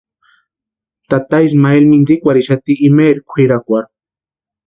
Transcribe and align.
Tata 1.09 1.37
Ismael 1.47 1.83
mintsïkwarhixati 1.89 2.79
imeeri 2.87 3.19
kwʼirakwarhu. 3.29 3.93